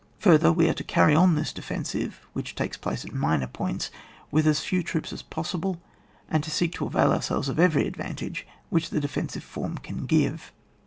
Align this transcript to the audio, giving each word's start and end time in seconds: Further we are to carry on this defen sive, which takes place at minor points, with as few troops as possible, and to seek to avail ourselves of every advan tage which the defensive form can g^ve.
Further 0.17 0.51
we 0.51 0.67
are 0.67 0.73
to 0.73 0.83
carry 0.83 1.13
on 1.13 1.35
this 1.35 1.53
defen 1.53 1.85
sive, 1.85 2.25
which 2.33 2.55
takes 2.55 2.75
place 2.75 3.05
at 3.05 3.13
minor 3.13 3.45
points, 3.45 3.91
with 4.31 4.47
as 4.47 4.61
few 4.61 4.81
troops 4.81 5.13
as 5.13 5.21
possible, 5.21 5.79
and 6.27 6.43
to 6.43 6.49
seek 6.49 6.73
to 6.73 6.87
avail 6.87 7.11
ourselves 7.11 7.49
of 7.49 7.59
every 7.59 7.83
advan 7.83 8.15
tage 8.15 8.47
which 8.71 8.89
the 8.89 8.99
defensive 8.99 9.43
form 9.43 9.77
can 9.77 10.07
g^ve. 10.07 10.39